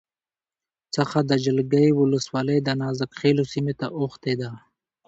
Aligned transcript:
څخه 0.95 1.17
د 1.29 1.31
جلگې 1.45 1.87
ولسوالی 1.99 2.57
دنازک 2.67 3.11
خیلو 3.19 3.43
سیمې 3.53 3.73
ته 3.79 3.87
اوښتې 3.99 4.33
ده 4.41 4.49